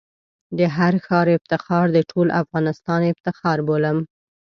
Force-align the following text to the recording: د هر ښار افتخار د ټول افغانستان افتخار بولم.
د 0.57 0.59
هر 0.75 0.93
ښار 1.05 1.27
افتخار 1.37 1.85
د 1.95 1.99
ټول 2.11 2.27
افغانستان 2.41 3.01
افتخار 3.11 3.57
بولم. 3.67 3.97